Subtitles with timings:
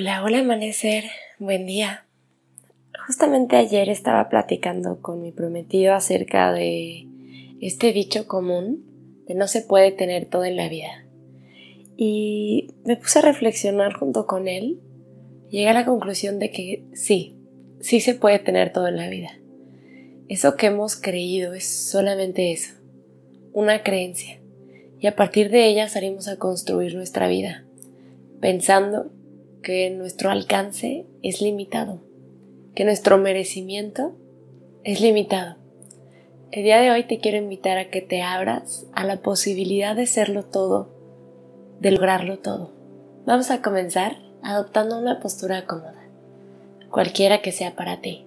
[0.00, 1.04] Hola, hola amanecer,
[1.38, 2.06] buen día.
[3.06, 7.06] Justamente ayer estaba platicando con mi prometido acerca de
[7.60, 8.82] este dicho común
[9.28, 11.04] de no se puede tener todo en la vida.
[11.98, 14.80] Y me puse a reflexionar junto con él.
[15.50, 17.36] Llegué a la conclusión de que sí,
[17.80, 19.38] sí se puede tener todo en la vida.
[20.28, 22.72] Eso que hemos creído es solamente eso,
[23.52, 24.40] una creencia.
[24.98, 27.66] Y a partir de ella salimos a construir nuestra vida,
[28.40, 29.10] pensando
[29.62, 32.00] que nuestro alcance es limitado,
[32.74, 34.16] que nuestro merecimiento
[34.84, 35.56] es limitado.
[36.50, 40.06] El día de hoy te quiero invitar a que te abras a la posibilidad de
[40.06, 40.90] serlo todo,
[41.80, 42.72] de lograrlo todo.
[43.26, 46.08] Vamos a comenzar adoptando una postura cómoda,
[46.90, 48.24] cualquiera que sea para ti.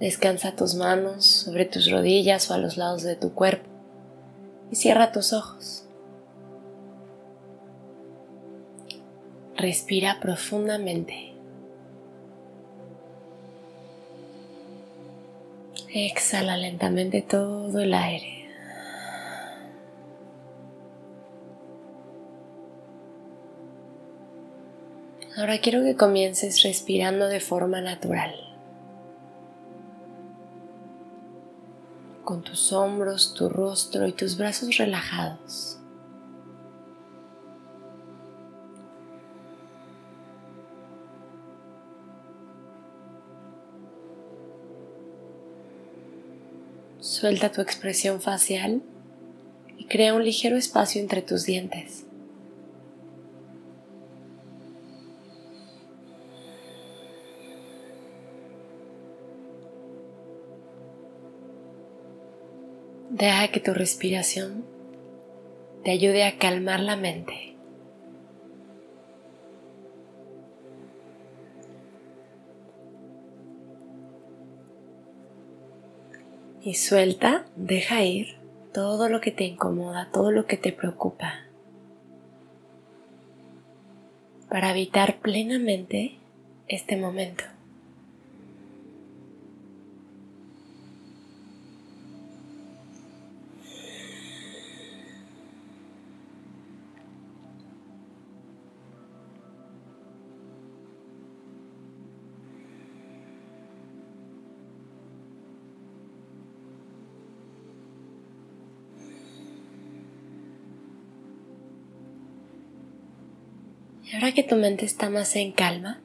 [0.00, 3.77] Descansa tus manos sobre tus rodillas o a los lados de tu cuerpo
[4.70, 5.84] y cierra tus ojos.
[9.56, 11.32] Respira profundamente.
[15.92, 18.38] Exhala lentamente todo el aire.
[25.36, 28.47] Ahora quiero que comiences respirando de forma natural.
[32.28, 35.78] Con tus hombros, tu rostro y tus brazos relajados.
[47.00, 48.82] Suelta tu expresión facial
[49.78, 52.07] y crea un ligero espacio entre tus dientes.
[63.18, 64.64] Deja que tu respiración
[65.82, 67.56] te ayude a calmar la mente.
[76.62, 78.36] Y suelta, deja ir
[78.72, 81.40] todo lo que te incomoda, todo lo que te preocupa,
[84.48, 86.18] para habitar plenamente
[86.68, 87.42] este momento.
[114.08, 116.00] Y ahora que tu mente está más en calma,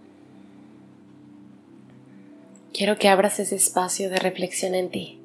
[2.74, 5.20] quiero que abras ese espacio de reflexión en ti.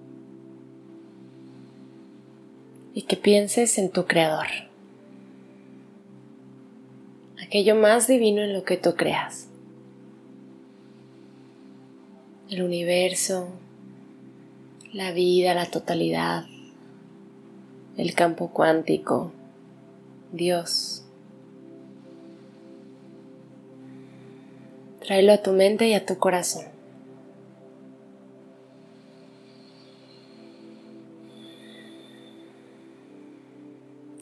[2.95, 4.47] Y que pienses en tu creador,
[7.43, 9.49] aquello más divino en lo que tú creas,
[12.51, 13.49] el universo,
[14.93, 16.47] la vida, la totalidad,
[17.97, 19.33] el campo cuántico,
[20.33, 21.08] Dios.
[25.09, 26.67] Tráelo a tu mente y a tu corazón.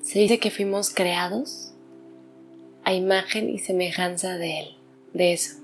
[0.05, 1.73] Se dice que fuimos creados
[2.85, 4.77] a imagen y semejanza de Él,
[5.13, 5.57] de eso.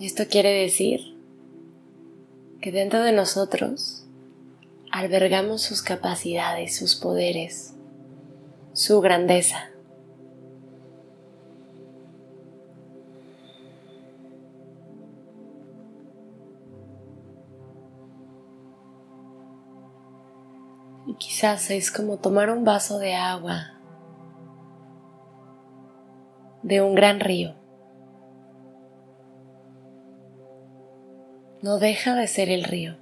[0.00, 1.16] Esto quiere decir
[2.60, 4.04] que dentro de nosotros
[4.92, 7.72] albergamos sus capacidades, sus poderes,
[8.72, 9.70] su grandeza.
[21.42, 23.72] Es como tomar un vaso de agua
[26.62, 27.54] de un gran río.
[31.62, 32.98] No deja de ser el río.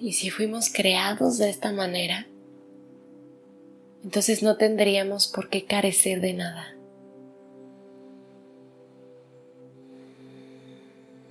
[0.00, 2.26] Y si fuimos creados de esta manera,
[4.06, 6.76] entonces no tendríamos por qué carecer de nada.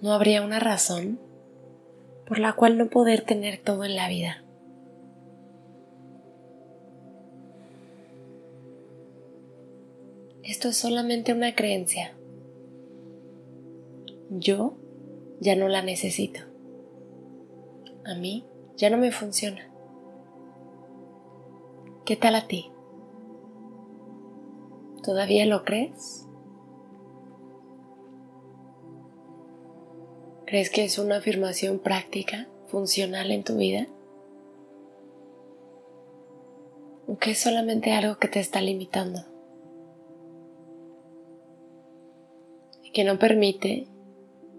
[0.01, 1.17] No habría una razón
[2.27, 4.43] por la cual no poder tener todo en la vida.
[10.43, 12.11] Esto es solamente una creencia.
[14.29, 14.75] Yo
[15.39, 16.41] ya no la necesito.
[18.03, 18.43] A mí
[18.75, 19.74] ya no me funciona.
[22.05, 22.69] ¿Qué tal a ti?
[25.01, 26.27] ¿Todavía lo crees?
[30.45, 33.87] ¿Crees que es una afirmación práctica, funcional en tu vida?
[37.07, 39.25] ¿O que es solamente algo que te está limitando?
[42.83, 43.87] Y que no permite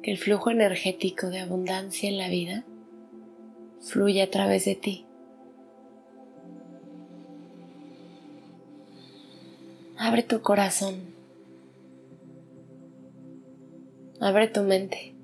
[0.02, 2.64] que el flujo energético de abundancia en la vida
[3.80, 5.05] fluya a través de ti.
[9.98, 11.14] Abre tu corazón.
[14.20, 15.14] Abre tu mente.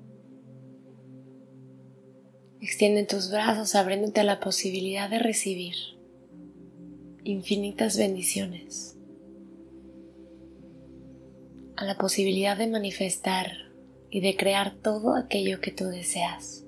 [2.59, 5.75] Extiende tus brazos abriéndote a la posibilidad de recibir
[7.23, 8.97] infinitas bendiciones,
[11.75, 13.51] a la posibilidad de manifestar
[14.09, 16.65] y de crear todo aquello que tú deseas.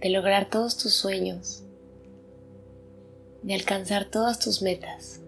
[0.00, 1.64] De lograr todos tus sueños,
[3.50, 5.20] de alcanzar todas tus metas.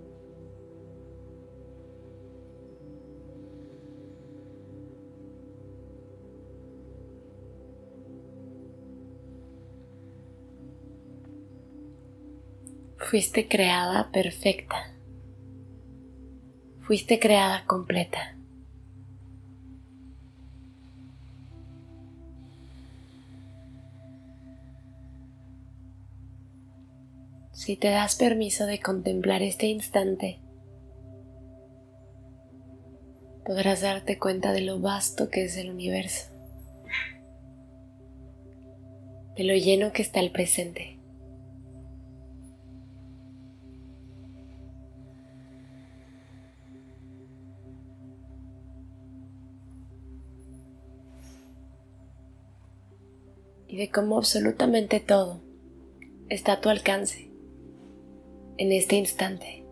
[12.97, 14.97] Fuiste creada perfecta.
[16.83, 18.39] Fuiste creada completa.
[27.65, 30.41] Si te das permiso de contemplar este instante,
[33.47, 36.33] podrás darte cuenta de lo vasto que es el universo,
[39.37, 40.99] de lo lleno que está el presente.
[53.69, 55.41] y de cómo absolutamente todo
[56.29, 57.32] está a tu alcance
[58.59, 59.65] en este instante.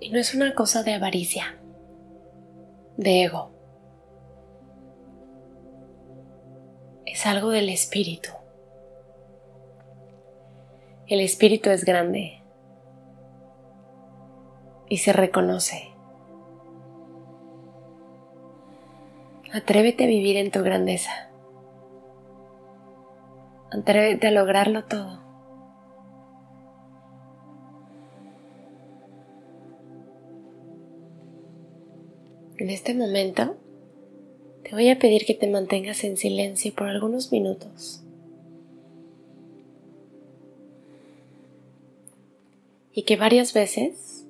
[0.00, 1.56] Y no es una cosa de avaricia,
[2.96, 3.52] de ego.
[7.06, 8.30] Es algo del espíritu.
[11.06, 12.41] El espíritu es grande
[14.92, 15.88] y se reconoce.
[19.50, 21.30] Atrévete a vivir en tu grandeza.
[23.70, 25.22] Atrévete a lograrlo todo.
[32.58, 33.56] En este momento
[34.62, 38.04] te voy a pedir que te mantengas en silencio por algunos minutos.
[42.92, 44.21] Y que varias veces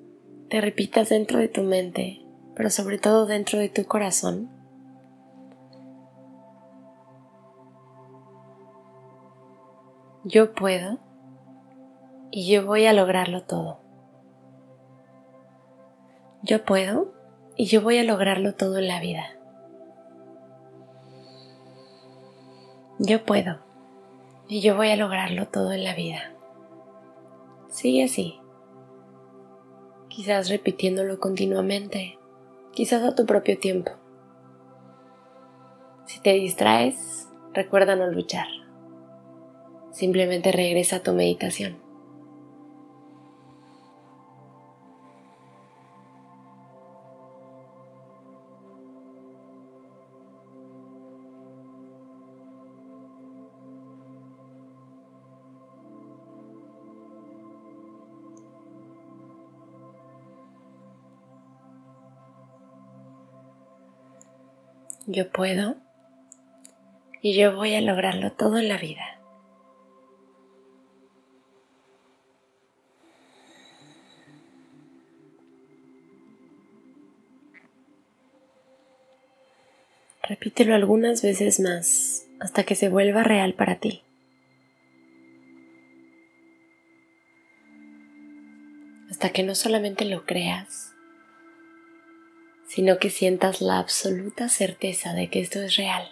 [0.52, 2.20] te repitas dentro de tu mente,
[2.54, 4.50] pero sobre todo dentro de tu corazón.
[10.24, 10.98] Yo puedo
[12.30, 13.80] y yo voy a lograrlo todo.
[16.42, 17.14] Yo puedo
[17.56, 19.24] y yo voy a lograrlo todo en la vida.
[22.98, 23.60] Yo puedo
[24.48, 26.34] y yo voy a lograrlo todo en la vida.
[27.70, 28.41] Sigue así
[30.14, 32.18] quizás repitiéndolo continuamente,
[32.72, 33.92] quizás a tu propio tiempo.
[36.04, 38.46] Si te distraes, recuerda no luchar.
[39.90, 41.78] Simplemente regresa a tu meditación.
[65.06, 65.76] Yo puedo
[67.20, 69.18] y yo voy a lograrlo todo en la vida.
[80.22, 84.02] Repítelo algunas veces más hasta que se vuelva real para ti.
[89.10, 90.91] Hasta que no solamente lo creas,
[92.72, 96.10] sino que sientas la absoluta certeza de que esto es real.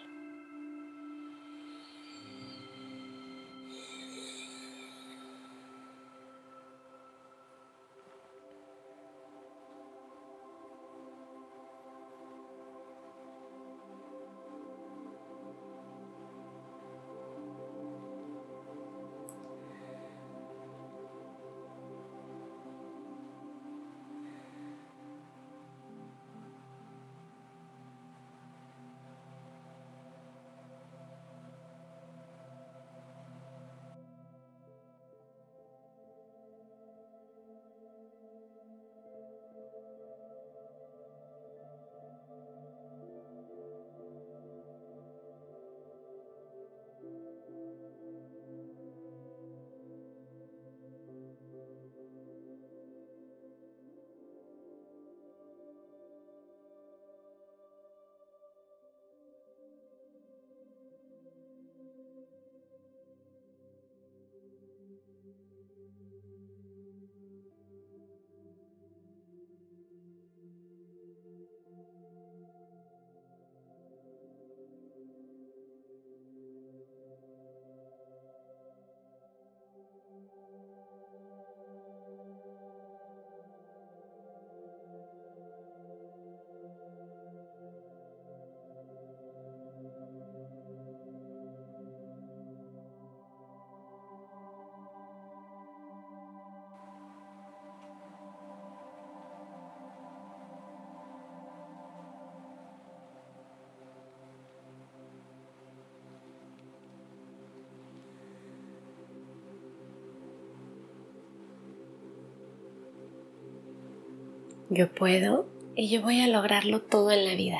[114.72, 117.58] Yo puedo y yo voy a lograrlo todo en la vida.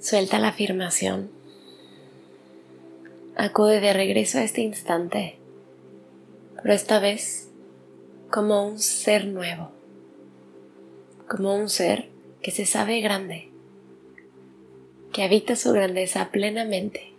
[0.00, 1.30] Suelta la afirmación.
[3.36, 5.36] Acude de regreso a este instante,
[6.56, 7.50] pero esta vez
[8.30, 9.70] como un ser nuevo,
[11.28, 12.08] como un ser
[12.42, 13.48] que se sabe grande,
[15.12, 17.12] que habita su grandeza plenamente.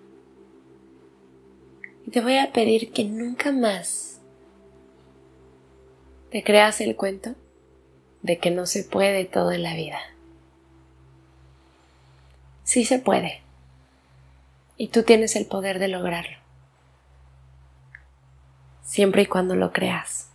[2.06, 4.20] Y te voy a pedir que nunca más
[6.32, 7.34] te creas el cuento
[8.22, 10.00] de que no se puede todo en la vida.
[12.64, 13.42] Sí se puede.
[14.78, 16.38] Y tú tienes el poder de lograrlo.
[18.84, 20.28] Siempre y cuando lo creas.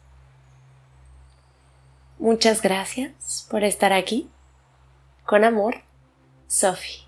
[2.19, 4.31] Muchas gracias por estar aquí.
[5.25, 5.83] Con amor,
[6.47, 7.06] Sophie.